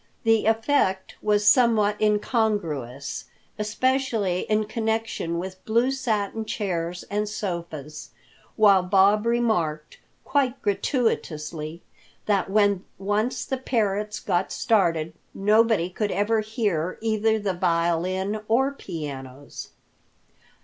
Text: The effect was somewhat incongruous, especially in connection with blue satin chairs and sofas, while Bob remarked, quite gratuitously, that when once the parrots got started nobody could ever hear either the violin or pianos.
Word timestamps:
The 0.23 0.47
effect 0.47 1.13
was 1.21 1.45
somewhat 1.45 2.01
incongruous, 2.01 3.25
especially 3.59 4.47
in 4.49 4.63
connection 4.65 5.37
with 5.37 5.63
blue 5.63 5.91
satin 5.91 6.43
chairs 6.43 7.03
and 7.11 7.29
sofas, 7.29 8.09
while 8.55 8.81
Bob 8.81 9.27
remarked, 9.27 9.99
quite 10.25 10.59
gratuitously, 10.63 11.83
that 12.25 12.49
when 12.49 12.83
once 12.97 13.45
the 13.45 13.57
parrots 13.57 14.19
got 14.19 14.51
started 14.51 15.13
nobody 15.35 15.87
could 15.91 16.09
ever 16.09 16.39
hear 16.39 16.97
either 16.99 17.37
the 17.37 17.53
violin 17.53 18.41
or 18.47 18.71
pianos. 18.71 19.69